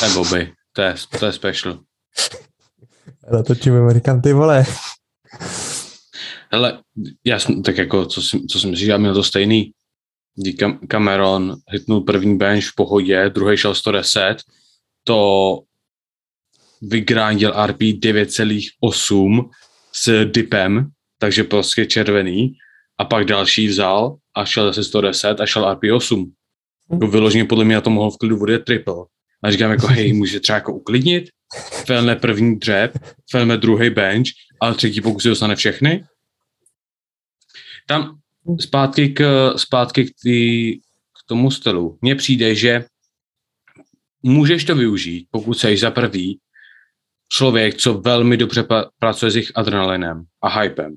[0.00, 1.78] To je Bobby, to je, to je special.
[3.32, 4.64] Natočím Amerikan, ty vole.
[6.52, 6.78] Hele,
[7.24, 9.72] já jsem, tak jako, co si, co si myslíš, já měl to stejný.
[10.34, 10.54] Kdy
[10.88, 14.36] Cameron hitnul první bench v pohodě, druhý šel 110,
[15.04, 15.58] to
[16.82, 19.50] vygránil RP 9,8
[19.92, 22.56] s dipem, takže prostě červený
[22.98, 26.32] a pak další vzal a šel zase 110 a šel RP8.
[26.92, 29.04] Jako vyloženě podle mě na to mohl v klidu vodit triple.
[29.42, 31.24] A říkám jako, hej, může třeba jako uklidnit,
[31.86, 32.98] felme první dřep,
[33.30, 34.26] felme druhý bench,
[34.60, 36.04] ale třetí pokus si dostane všechny.
[37.88, 38.18] Tam
[38.60, 41.98] zpátky k, zpátky k, tý, k tomu stylu.
[42.02, 42.84] Mně přijde, že
[44.22, 46.38] můžeš to využít, pokud jsi za prvý
[47.28, 48.64] člověk, co velmi dobře
[48.98, 50.96] pracuje s jejich adrenalinem a hypem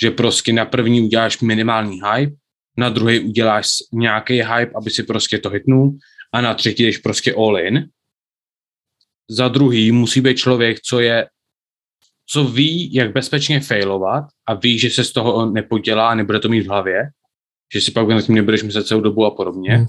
[0.00, 2.36] že prostě na první uděláš minimální hype,
[2.76, 5.98] na druhý uděláš nějaký hype, aby si prostě to hitnul
[6.32, 7.88] a na třetí jdeš prostě all in.
[9.30, 11.26] Za druhý musí být člověk, co je
[12.26, 16.48] co ví, jak bezpečně failovat a ví, že se z toho nepodělá a nebude to
[16.48, 17.02] mít v hlavě,
[17.74, 19.76] že si pak na tím nebudeš myslet celou dobu a podobně.
[19.76, 19.86] Hmm.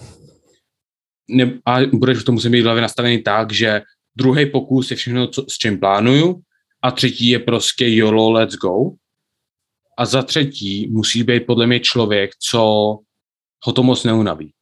[1.30, 3.82] Ne, a budeš v tom muset mít v hlavě nastavený tak, že
[4.18, 6.42] druhý pokus je všechno, co, s čím plánuju
[6.84, 8.92] a třetí je prostě YOLO, let's go
[9.98, 12.60] a za třetí musí být podle mě člověk, co
[13.64, 14.54] ho to moc neunaví.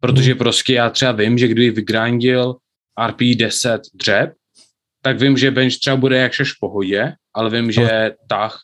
[0.00, 0.38] Protože hmm.
[0.38, 2.56] prostě já třeba vím, že kdyby vygrindil
[2.98, 4.32] RP10 dřeb,
[5.02, 8.62] tak vím, že bench třeba bude jakž v pohodě, ale vím, že tah,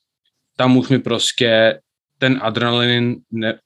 [0.56, 1.80] tam už mi prostě
[2.18, 3.58] ten adrenalin ne,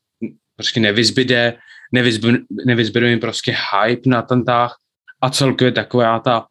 [0.56, 1.58] prostě nevyzbyde,
[1.92, 4.76] nevyzbyde, nevyzbyde mi prostě hype na ten tah
[5.20, 6.46] a celkově taková ta,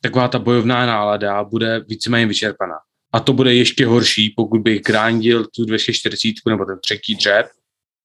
[0.00, 2.76] taková ta bojovná nálada bude víceméně vyčerpaná.
[3.12, 7.46] A to bude ještě horší, pokud bych grindil tu 240 nebo ten třetí dřep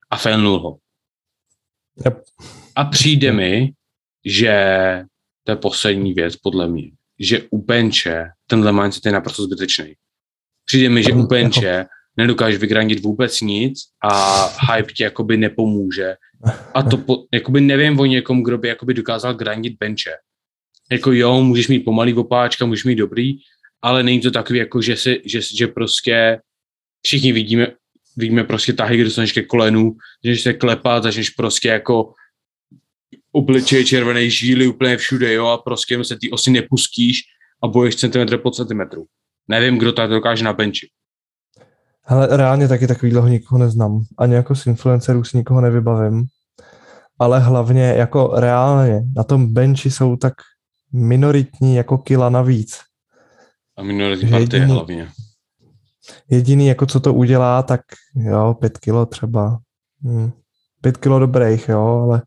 [0.10, 0.78] a failnul ho.
[2.06, 2.24] Yep.
[2.76, 3.72] A přijde mi,
[4.26, 4.54] že
[5.43, 9.93] to je poslední věc podle mě, že u benče tenhle mindset je naprosto zbytečný.
[10.65, 11.86] Přijde mi, že u benče
[12.17, 16.15] nedokážeš vygrandit vůbec nic a hype ti jakoby nepomůže.
[16.74, 20.12] A to po, jakoby nevím o někom, kdo by jakoby dokázal grandit benče.
[20.91, 23.34] Jako jo, můžeš mít pomalý opáčka, můžeš mít dobrý,
[23.88, 26.39] ale není to takový, jako že, si, že, že prostě
[27.02, 27.67] všichni vidíme,
[28.17, 32.13] vidíme prostě tahy, kde dostaneš ke kolenu, začneš se klepat, začneš prostě jako
[33.32, 37.21] obličej červené žíly úplně všude, jo, a prostě se ty osy nepustíš
[37.63, 39.06] a boješ centimetr po centimetru.
[39.47, 40.88] Nevím, kdo to dokáže na benči.
[42.06, 44.04] Ale reálně taky takovýhleho nikoho neznám.
[44.17, 46.26] Ani jako z influencerů si nikoho nevybavím.
[47.19, 50.34] Ale hlavně jako reálně na tom benchi jsou tak
[50.93, 52.87] minoritní jako kila navíc.
[53.77, 55.09] A minoritní partie jediný, hlavně.
[56.29, 57.81] Jediný, jako co to udělá, tak
[58.15, 59.59] jo, pět kilo třeba.
[60.03, 60.31] Hmm.
[60.81, 62.21] Pět kilo dobrých, jo, ale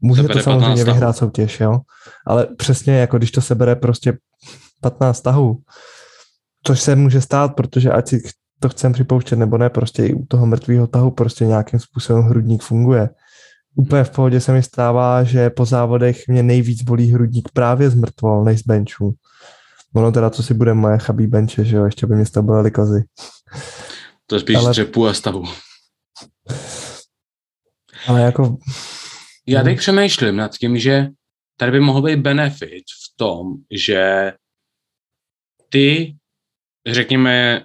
[0.00, 1.78] může to samozřejmě vyhrát soutěž, jo.
[2.26, 4.18] Ale přesně, jako když to sebere prostě
[4.80, 5.62] 15 tahů,
[6.62, 8.22] což se může stát, protože ať si
[8.60, 12.62] to chcem připouštět nebo ne, prostě i u toho mrtvého tahu prostě nějakým způsobem hrudník
[12.62, 13.08] funguje.
[13.74, 17.94] Úplně v pohodě se mi stává, že po závodech mě nejvíc bolí hrudník právě z
[17.94, 19.14] mrtvol, než z benchů.
[19.96, 23.04] Ono teda, co si bude moje chabý benče, že jo, ještě by mě bolely kozy.
[24.26, 24.70] To je spíš Ale...
[24.70, 25.44] dřepu a stavu.
[28.06, 28.56] Ale jako...
[29.46, 31.06] Já teď přemýšlím nad tím, že
[31.56, 34.32] tady by mohl být benefit v tom, že
[35.68, 36.16] ty,
[36.86, 37.64] řekněme,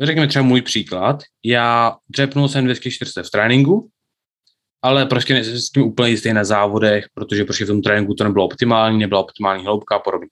[0.00, 3.90] řekněme třeba můj příklad, já dřepnul jsem 240 v tréninku,
[4.82, 8.24] ale prostě nejsem s tím úplně jistý na závodech, protože prostě v tom tréninku to
[8.24, 10.28] nebylo optimální, nebyla optimální hloubka a podobně.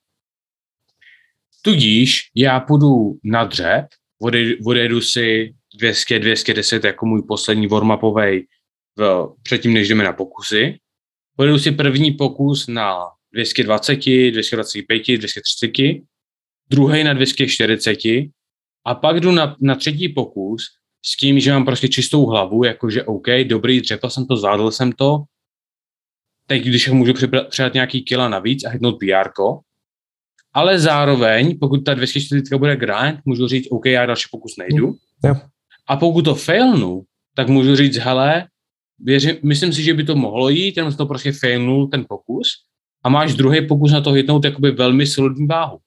[1.69, 3.87] Tudíž já půjdu na dřep,
[4.67, 7.91] odjedu si 200, 210 jako můj poslední warm
[8.99, 10.79] v, předtím, než jdeme na pokusy.
[11.37, 12.99] Pojedu si první pokus na
[13.33, 13.95] 220,
[14.31, 15.71] 225, 230,
[16.71, 17.99] druhý na 240
[18.85, 20.63] a pak jdu na, na třetí pokus
[21.05, 24.93] s tím, že mám prostě čistou hlavu, jakože OK, dobrý, dřepl jsem to, zvládl jsem
[24.93, 25.19] to,
[26.47, 27.13] teď když můžu
[27.49, 29.31] přidat nějaký kila navíc a hitnout PR,
[30.59, 34.95] ale zároveň, pokud ta 240 bude grind, můžu říct, OK, já další pokus nejdu.
[35.25, 35.49] Yeah.
[35.89, 37.03] A pokud to failnu,
[37.35, 38.47] tak můžu říct, hele,
[38.99, 42.49] věřím, myslím si, že by to mohlo jít, jenom to prostě failnul ten pokus
[43.05, 45.79] a máš druhý pokus na to hitnout jakoby velmi solidní váhu.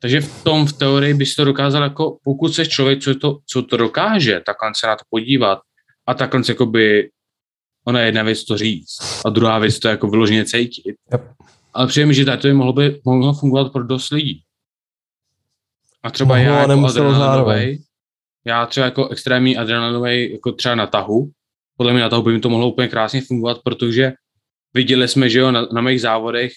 [0.00, 3.62] Takže v tom v teorii bys to dokázal jako, pokud se člověk, co to, co
[3.62, 5.58] to dokáže, tak se na to podívat
[6.06, 7.10] a takhle jakoby,
[7.86, 10.96] ona je jedna věc to říct a druhá věc to jako vyloženě cítit.
[11.12, 11.22] Yep.
[11.76, 14.42] Ale přijde mi, že to by mohlo, by, mohlo fungovat pro dost lidí.
[16.02, 17.84] A třeba Mohlo, já jako adrenalinový,
[18.44, 21.30] já třeba jako extrémní adrenalinový, jako třeba na tahu,
[21.76, 24.12] podle mě na tahu by mi to mohlo úplně krásně fungovat, protože
[24.74, 26.52] viděli jsme, že jo, na, na mých závodech,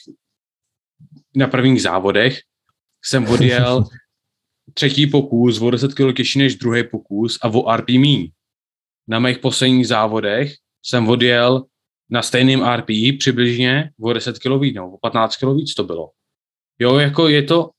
[1.35, 2.39] na prvních závodech,
[3.03, 3.83] jsem odjel
[4.73, 8.31] třetí pokus o 10 kg těžší než druhý pokus a o RP míň.
[9.07, 10.53] Na mých posledních závodech
[10.83, 11.65] jsem odjel
[12.09, 16.09] na stejném RPI přibližně o 10 kg víc, nebo o 15 kg víc to bylo.
[16.79, 17.69] Jo, jako je to,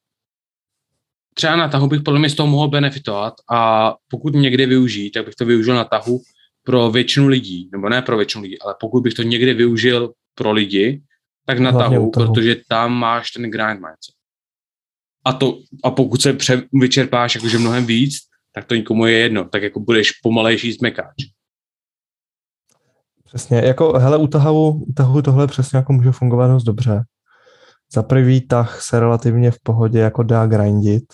[1.35, 5.25] třeba na tahu bych podle mě z toho mohl benefitovat a pokud někdy využít, tak
[5.25, 6.21] bych to využil na tahu
[6.65, 10.53] pro většinu lidí, nebo ne pro většinu lidí, ale pokud bych to někdy využil pro
[10.53, 11.03] lidi,
[11.47, 14.15] tak na tahu, tahu, protože tam máš ten grind mindset.
[15.25, 18.15] A, to, a pokud se pře, vyčerpáš jakože mnohem víc,
[18.55, 21.15] tak to nikomu je jedno, tak jako budeš pomalejší zmekáč.
[23.31, 27.05] Přesně, jako hele, u tahu, u tahu tohle přesně jako může fungovat dost dobře.
[27.95, 31.05] Za prvý tah se relativně v pohodě jako dá grindit.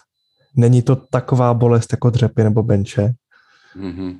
[0.56, 3.12] Není to taková bolest jako dřepy nebo benče.
[3.76, 4.18] Mm-hmm.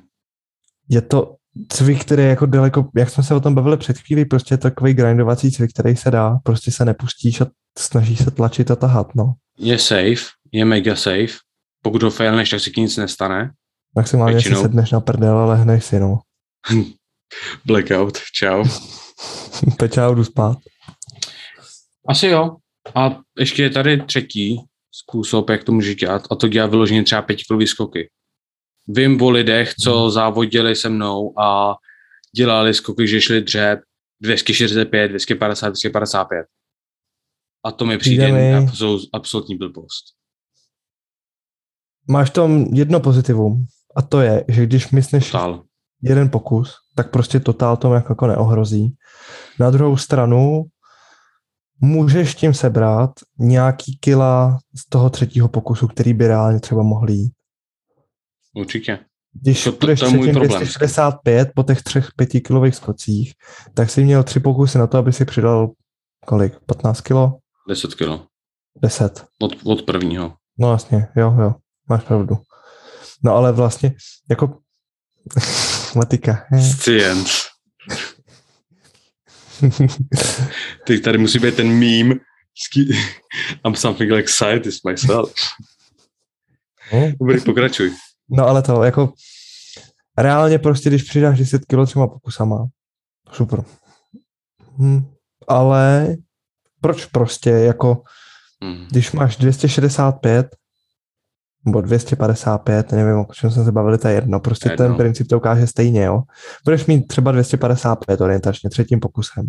[0.89, 1.35] Je to
[1.69, 4.57] cvik, který je jako daleko, jak jsme se o tom bavili před chvílí, prostě je
[4.57, 9.15] takový grindovací cvik, který se dá, prostě se nepustíš a snažíš se tlačit a tahat,
[9.15, 9.33] no.
[9.59, 11.33] Je safe, je mega safe.
[11.81, 13.51] Pokud ho failneš, tak se ti nic nestane.
[13.95, 16.19] Maximálně si sedneš na prdel a lehneš si, no.
[17.65, 18.63] Blackout, čau.
[19.77, 20.57] Pečau, jdu spát.
[22.07, 22.55] Asi jo.
[22.95, 24.57] A ještě je tady třetí
[24.91, 28.09] způsob, jak to může dělat, a to dělá vyloženě třeba pětikolový skoky.
[28.87, 30.11] Vím o lidech, co hmm.
[30.11, 31.75] závodili se mnou a
[32.35, 33.79] dělali skoky, že šli dřep
[34.21, 36.45] 245, 250, 255.
[37.65, 38.67] A to mi přijde mi...
[39.13, 40.03] absolutní blbost.
[42.09, 45.63] Máš tam jedno pozitivum a to je, že když myslíš Total.
[46.01, 48.95] Jeden pokus, tak prostě totál to jako, neohrozí.
[49.59, 50.63] Na druhou stranu
[51.81, 57.33] můžeš tím sebrat nějaký kila z toho třetího pokusu, který by reálně třeba mohl jít.
[58.55, 58.99] Určitě.
[59.41, 60.49] Když To- to- budeš to je můj problém.
[60.49, 63.33] 265 po těch třech pětikilových skocích,
[63.73, 65.71] tak jsi měl tři pokusy na to, aby si přidal
[66.25, 66.59] kolik?
[66.65, 67.37] 15 kilo?
[67.69, 68.25] 10 kilo.
[68.81, 69.25] 10.
[69.41, 70.33] Od, od prvního.
[70.59, 71.53] No jasně, jo, jo,
[71.89, 72.37] máš pravdu.
[73.23, 73.93] No ale vlastně,
[74.29, 74.57] jako
[75.95, 76.45] matika.
[76.79, 77.31] Science.
[80.87, 82.15] Teď tady musí být ten meme.
[83.65, 85.33] I'm something like scientist myself.
[87.19, 87.93] Dobrý, pokračuj.
[88.29, 89.13] No ale to, jako
[90.17, 92.67] reálně prostě, když přidáš 10 kilo třema pokusama,
[93.31, 93.63] super.
[94.77, 95.05] Hm.
[95.47, 96.15] Ale
[96.81, 98.03] proč prostě, jako
[98.61, 98.87] Hmm.
[98.89, 100.55] když máš 265
[101.67, 104.85] nebo 255, nevím, o čem jsme se bavili, to je jedno, prostě Jedno.
[104.85, 106.21] ten princip to ukáže stejně, jo.
[106.65, 109.45] Budeš mít třeba 255 orientačně, třetím pokusem.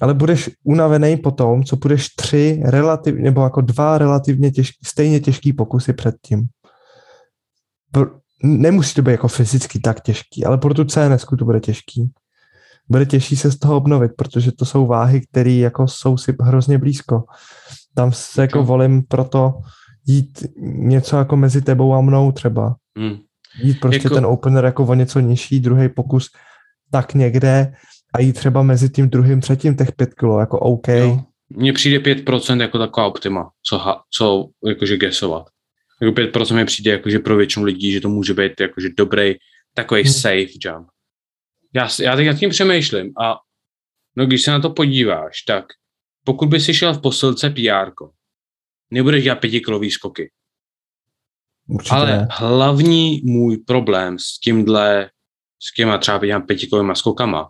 [0.00, 5.20] Ale budeš unavený po tom, co budeš tři relativně, nebo jako dva relativně těžký, stejně
[5.20, 6.46] těžký pokusy předtím.
[8.42, 12.12] Nemusí to být jako fyzicky tak těžký, ale pro tu CNS to bude těžký.
[12.88, 16.78] Bude těžší se z toho obnovit, protože to jsou váhy, které jako jsou si hrozně
[16.78, 17.24] blízko.
[17.94, 19.54] Tam se jako volím proto
[20.06, 22.76] jít něco jako mezi tebou a mnou třeba.
[22.98, 23.18] Hmm.
[23.62, 26.30] Jít prostě Jako- ten opener jako o něco nižší, druhý pokus
[26.90, 27.74] tak někde
[28.14, 30.88] a jít třeba mezi tím druhým, třetím těch pět kilo, jako OK.
[30.88, 31.20] Jo.
[31.50, 35.46] Mně přijde 5% jako taková optima, co, ha, co jakože gesovat.
[36.02, 39.34] Jako 5% mi přijde jakože pro většinu lidí, že to může být jakože dobrý,
[39.74, 40.12] takový Hmm.
[40.12, 40.86] safe jump.
[41.74, 43.36] Já, já teď nad tím přemýšlím a
[44.16, 45.64] no když se na to podíváš, tak
[46.24, 47.90] pokud by si šel v posilce PR,
[48.90, 50.30] nebudeš dělat pětikilový skoky.
[51.68, 52.28] Určitě Ale ne.
[52.30, 55.10] hlavní můj problém s tímhle,
[55.62, 57.48] s těma třeba dělám pětikolovýma skokama,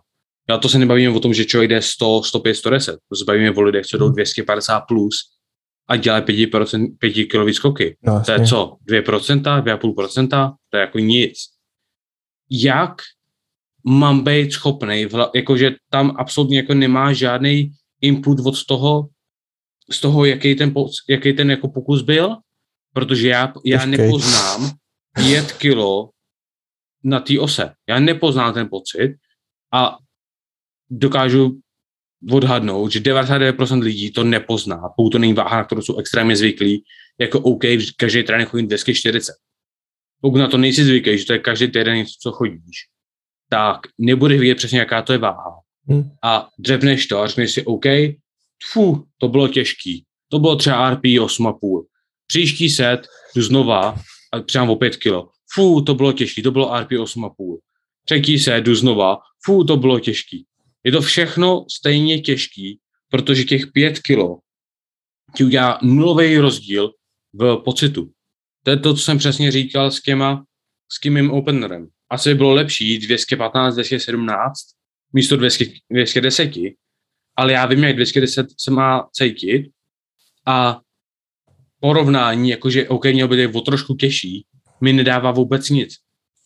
[0.49, 3.51] já to se nebavíme o tom, že člověk jde 100, 105, 110, to se bavíme
[3.51, 4.13] o lidech, co jdou Mhm.
[4.13, 5.15] 250 plus
[5.87, 7.97] a dělají 5%, 5 kilový skoky.
[8.03, 8.77] No, To je co?
[8.85, 10.55] 2%, 2,5%?
[10.69, 11.37] To je jako nic.
[12.51, 12.91] Jak
[13.85, 17.71] mám být schopný, jakože tam absolutně jako nemá žádný
[18.01, 19.07] input od toho,
[19.91, 20.73] z toho, jaký ten,
[21.09, 22.35] jaký ten jako pokus byl,
[22.93, 23.97] protože já, já Těžkej.
[24.07, 24.71] nepoznám
[25.15, 26.09] 5 kilo
[27.03, 27.73] na té ose.
[27.89, 29.15] Já nepoznám ten pocit
[29.73, 29.97] a
[30.89, 31.59] dokážu
[32.31, 36.83] odhadnout, že 99% lidí to nepozná, pokud to není váha, na kterou jsou extrémně zvyklí,
[37.19, 37.63] jako OK,
[37.97, 39.35] každý trénink chodí 240.
[40.21, 42.77] Pokud na to nejsi zvyklý, že to je každý týden něco, co chodíš,
[43.49, 45.59] tak nebudeš vidět přesně, jaká to je váha.
[45.91, 46.09] Hm.
[46.23, 47.85] A dřepneš to a řekneš si, OK,
[48.71, 50.05] fu, to bylo těžký.
[50.29, 51.85] To bylo třeba RP 8,5.
[52.27, 53.97] Příští set jdu znova
[54.33, 55.29] a přidám o 5 kilo.
[55.53, 57.57] Fu, to bylo těžký, to bylo RP 8,5.
[58.05, 60.45] Třetí set jdu znova, fu, to bylo těžký.
[60.83, 64.39] Je to všechno stejně těžký, protože těch 5 kilo
[65.35, 66.91] ti udělá nulový rozdíl
[67.33, 68.11] v pocitu.
[68.63, 70.43] To je to, co jsem přesně říkal s těma,
[70.91, 71.87] s tím mým openerem.
[72.09, 74.57] Asi by bylo lepší jít 215, 217
[75.13, 76.51] místo 200, 210,
[77.37, 79.71] ale já vím, jak 210 se má cítit
[80.45, 80.81] a
[81.79, 84.45] porovnání, jakože OK, měl by být o trošku těžší,
[84.81, 85.95] mi nedává vůbec nic.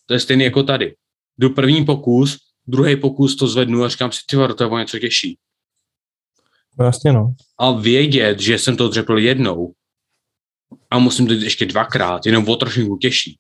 [0.06, 0.96] To je stejné jako tady.
[1.38, 5.00] Jdu první pokus, druhý pokus to zvednu a říkám si, ty to je o něco
[5.00, 5.38] těžší.
[6.80, 7.34] No jasně no.
[7.60, 9.74] A vědět, že jsem to dřepl jednou
[10.90, 13.40] a musím to ještě dvakrát, jenom o trošku těžší.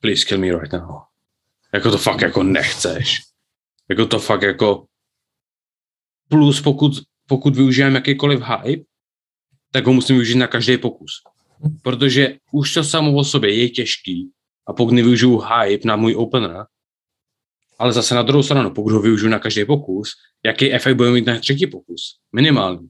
[0.00, 1.00] Please kill me right now.
[1.74, 3.20] Jako to fakt jako nechceš.
[3.88, 4.86] Jako to fakt jako
[6.30, 6.92] plus pokud,
[7.28, 8.84] pokud využijeme jakýkoliv hype,
[9.72, 11.10] tak ho musím využít na každý pokus.
[11.82, 14.30] Protože už to samo o sobě je těžký
[14.68, 16.64] a pokud nevyužiju hype na můj opener,
[17.78, 20.10] ale zase na druhou stranu, pokud ho využiju na každý pokus,
[20.44, 22.00] jaký efekt bude mít na třetí pokus?
[22.34, 22.88] Minimální.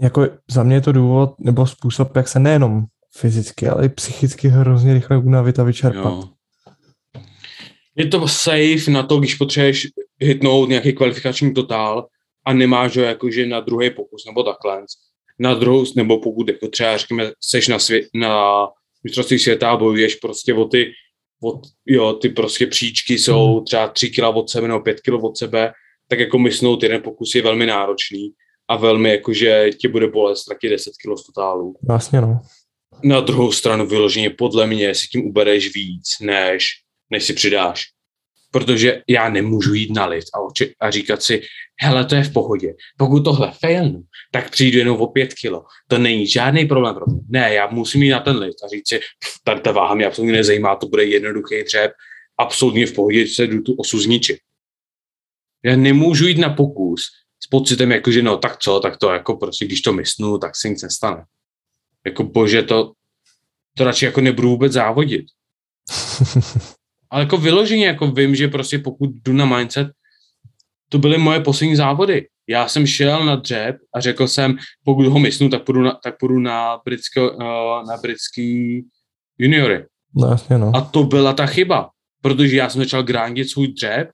[0.00, 2.84] Jako za mě je to důvod, nebo způsob, jak se nejenom
[3.16, 6.12] fyzicky, ale i psychicky hrozně rychle unavit a vyčerpat.
[6.12, 6.35] Jo.
[7.96, 9.88] Je to safe na to, když potřebuješ
[10.20, 12.06] hitnout nějaký kvalifikační totál
[12.46, 14.84] a nemáš ho jakože na druhý pokus nebo takhle.
[15.38, 18.66] Na druhou, nebo pokud jako třeba řekněme, seš na, svě- na
[19.04, 20.92] mistrovství světa a bojuješ prostě o ty,
[21.44, 25.36] o, jo, ty prostě příčky jsou třeba 3 kg od sebe nebo 5 kg od
[25.36, 25.72] sebe,
[26.08, 28.30] tak jako mysnout jeden pokus je velmi náročný
[28.68, 31.74] a velmi jakože ti bude bolet ztratit 10 kg z totálu.
[31.88, 32.40] Vlastně no.
[33.04, 36.68] Na druhou stranu vyloženě podle mě si tím ubereš víc, než,
[37.10, 37.84] než si přidáš.
[38.50, 41.42] Protože já nemůžu jít na lift a, oči, a říkat si,
[41.82, 42.74] hele, to je v pohodě.
[42.96, 44.02] Pokud tohle failnu,
[44.32, 45.64] tak přijdu jenom o pět kilo.
[45.88, 47.20] To není žádný problém pro mě.
[47.28, 50.06] Ne, já musím jít na ten lift a říct si, "Pff, tady ta váha mě
[50.06, 51.92] absolutně nezajímá, to bude jednoduchý dřep,
[52.38, 54.38] absolutně v pohodě se jdu tu osu zničit.
[55.64, 57.02] Já nemůžu jít na pokus
[57.44, 60.56] s pocitem, jako, že no, tak co, tak to jako prostě, když to mysnu, tak
[60.56, 61.24] se nic nestane.
[62.06, 62.92] Jako bože, to,
[63.76, 65.26] to radši jako nebudu vůbec závodit.
[67.10, 69.88] Ale jako vyloženě jako vím, že prostě pokud jdu na mindset,
[70.88, 72.28] to byly moje poslední závody.
[72.48, 76.18] Já jsem šel na dřeb a řekl jsem, pokud ho mysnu, tak půjdu na, tak
[76.18, 77.38] půjdu na, britské, uh,
[77.88, 78.82] na britský
[79.38, 79.84] juniory.
[80.14, 80.72] No jasně, no.
[80.74, 81.90] A to byla ta chyba,
[82.22, 84.10] protože já jsem začal grindit svůj dřeb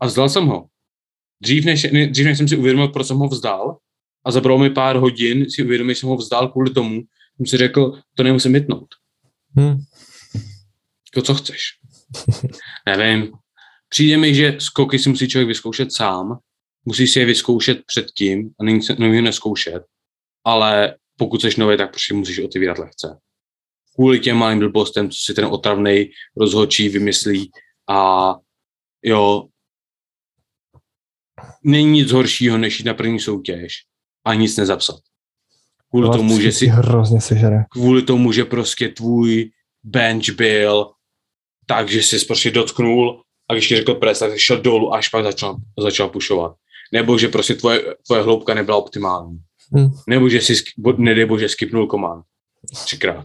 [0.00, 0.66] a vzdal jsem ho.
[1.42, 3.76] Dřív než, ne, dřív než jsem si uvědomil, proč jsem ho vzdal,
[4.26, 7.02] a zabralo mi pár hodin si uvědomit, že jsem ho vzdal kvůli tomu,
[7.36, 8.88] jsem si řekl, to nemusím mytnout.
[9.56, 9.78] Hmm.
[11.14, 11.60] Jako co chceš?
[12.86, 13.32] Nevím.
[13.88, 16.38] Přijde mi, že skoky si musí člověk vyzkoušet sám,
[16.84, 19.82] musí si je vyzkoušet předtím a není nový neskoušet,
[20.44, 23.18] ale pokud jsi nový, tak prostě musíš otevírat lehce.
[23.94, 27.50] Kvůli těm malým blbostem, co si ten otravný rozhodčí vymyslí
[27.88, 28.32] a
[29.02, 29.48] jo,
[31.64, 33.72] není nic horšího, než jít na první soutěž
[34.24, 35.00] a nic nezapsat.
[35.90, 37.64] Kvůli Ale tomu, že si, hrozně sežere.
[37.70, 39.50] kvůli tomu, že prostě tvůj
[39.84, 40.92] bench byl
[41.66, 45.08] tak, že jsi prostě dotknul a když ti řekl pres, tak šel dolů a až
[45.08, 46.54] pak začal, začal pušovat.
[46.92, 49.38] Nebo že prostě tvoje, tvoje hloubka nebyla optimální.
[49.72, 49.88] Hmm.
[50.08, 50.54] Nebo že si,
[50.96, 52.24] nedej bože, skipnul komand.
[52.84, 53.24] Třikrát.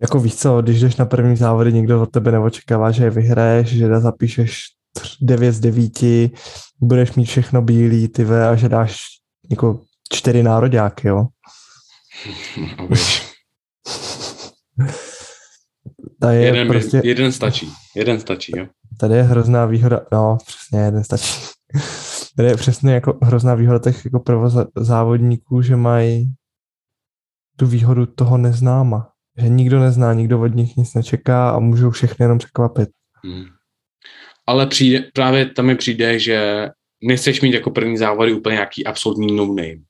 [0.00, 3.68] Jako víš co, když jdeš na první závody, nikdo od tebe neočekává, že je vyhraješ,
[3.68, 4.64] že zapíšeš
[5.20, 5.92] 9 z 9,
[6.80, 9.04] budeš mít všechno bílý, ty ve, a že dáš
[9.50, 9.80] jako
[10.12, 11.26] čtyři nároďáky, jo.
[16.22, 17.68] Tady je, jeden, prostě, jeden stačí.
[17.96, 18.66] Jeden stačí, jo.
[19.00, 21.40] tady je hrozná výhoda, no přesně, jeden stačí.
[22.36, 26.34] Tady je přesně jako hrozná výhoda těch jako prvozávodníků, že mají
[27.56, 29.08] tu výhodu toho neznáma.
[29.38, 32.88] Že nikdo nezná, nikdo od nich nic nečeká a můžou všechny jenom překvapit.
[33.24, 33.44] Hmm.
[34.46, 36.68] Ale přijde, právě tam mi přijde, že
[37.02, 39.82] nechceš mít jako první závody úplně nějaký absolutní no name.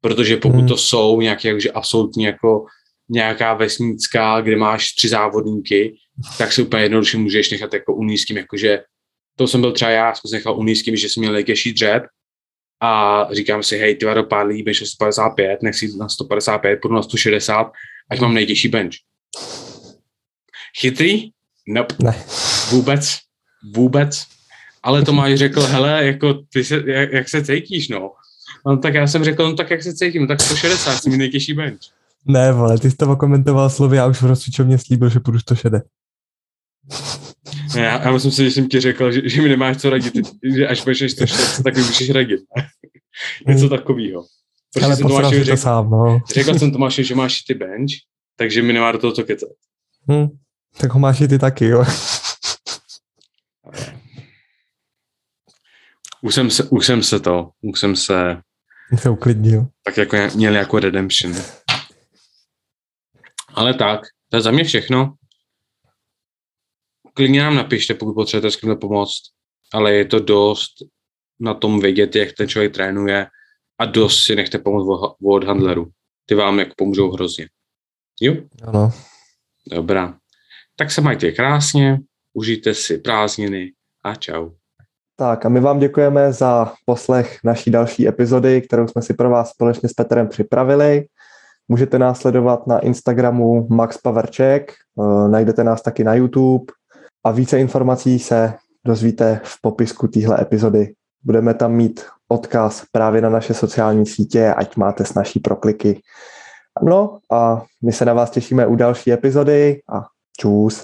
[0.00, 0.68] Protože pokud Hmm.
[0.68, 2.64] to jsou nějaké jakože absolutní jako
[3.08, 5.96] nějaká vesnická, kde máš tři závodníky,
[6.38, 8.82] tak si úplně jednoduše můžeš nechat jako unijským, jakože
[9.36, 12.02] to jsem byl třeba já, jsem si nechal unijským, že jsem měl nejtěžší dřeb
[12.82, 16.94] a říkám si, hej, ty vado pár lidí, bench 155, nechci jít na 155, půjdu
[16.94, 17.72] na 160,
[18.10, 18.94] ať mám nejtěžší bench.
[20.80, 21.30] Chytrý?
[21.68, 21.94] Nope.
[22.02, 22.24] Ne.
[22.70, 23.18] Vůbec.
[23.74, 24.26] Vůbec.
[24.82, 28.12] Ale Tomáš řekl, hele, jako ty se, jak, jak se cítíš, no.
[28.66, 31.18] No tak já jsem řekl, no tak jak se cítím, no, tak 160, jsem mi
[31.18, 31.80] nejtěžší bench.
[32.24, 35.72] Ne, vole, ty jsi to komentoval slovy, já už v rozcvičovně slíbil, že půjdu 160.
[37.74, 40.14] Ne, Já, já myslím si, že jsem ti řekl, že, že mi nemáš co radit,
[40.56, 42.40] že až budeš 140, tak mi můžeš radit.
[43.46, 44.24] Něco takového.
[44.82, 46.20] Ale jsem si to řekl, sám, no.
[46.34, 47.90] řekl jsem Tomášovi, že máš ty bench,
[48.36, 49.48] takže mi nemá do toho co kecat.
[50.10, 50.28] Hm.
[50.78, 51.84] Tak ho máš i ty taky, jo.
[56.22, 58.36] Už jsem se, už jsem se to, už jsem se
[58.98, 59.66] Se uklidnil.
[59.84, 61.34] tak jako měl jako redemption.
[63.54, 65.14] Ale tak, to je za mě všechno.
[67.14, 69.22] Klidně nám napište, pokud potřebujete s kým pomoct,
[69.72, 70.72] ale je to dost
[71.40, 73.26] na tom vědět, jak ten člověk trénuje
[73.78, 75.90] a dost si nechte pomoct od- handlerů.
[76.26, 77.48] Ty vám jako pomůžou hrozně.
[78.20, 78.34] Jo?
[78.62, 78.90] Ano.
[79.70, 80.18] Dobrá.
[80.76, 81.98] Tak se majte krásně,
[82.32, 83.72] užijte si prázdniny
[84.04, 84.50] a čau.
[85.16, 89.50] Tak a my vám děkujeme za poslech naší další epizody, kterou jsme si pro vás
[89.50, 91.06] společně s Petrem připravili.
[91.72, 96.72] Můžete nás sledovat na Instagramu Max Paverček, eh, najdete nás taky na YouTube
[97.24, 98.54] a více informací se
[98.86, 100.94] dozvíte v popisku téhle epizody.
[101.22, 106.00] Budeme tam mít odkaz právě na naše sociální sítě, ať máte s naší prokliky.
[106.82, 110.02] No a my se na vás těšíme u další epizody a
[110.38, 110.82] čus.